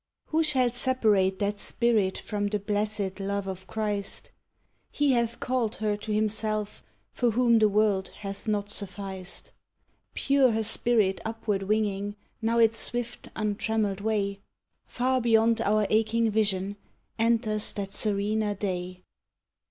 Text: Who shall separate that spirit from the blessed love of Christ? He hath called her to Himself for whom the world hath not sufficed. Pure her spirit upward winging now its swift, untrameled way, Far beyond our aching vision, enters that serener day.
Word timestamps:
Who 0.29 0.41
shall 0.41 0.71
separate 0.71 1.37
that 1.37 1.59
spirit 1.59 2.17
from 2.17 2.47
the 2.47 2.57
blessed 2.57 3.19
love 3.19 3.45
of 3.45 3.67
Christ? 3.67 4.31
He 4.89 5.11
hath 5.11 5.39
called 5.39 5.75
her 5.75 5.95
to 5.95 6.11
Himself 6.11 6.81
for 7.11 7.29
whom 7.29 7.59
the 7.59 7.69
world 7.69 8.07
hath 8.21 8.47
not 8.47 8.71
sufficed. 8.71 9.51
Pure 10.15 10.53
her 10.53 10.63
spirit 10.63 11.21
upward 11.23 11.61
winging 11.61 12.15
now 12.41 12.57
its 12.57 12.79
swift, 12.79 13.27
untrameled 13.35 14.01
way, 14.01 14.39
Far 14.87 15.21
beyond 15.21 15.61
our 15.61 15.85
aching 15.91 16.31
vision, 16.31 16.77
enters 17.19 17.71
that 17.73 17.91
serener 17.91 18.55
day. 18.55 19.03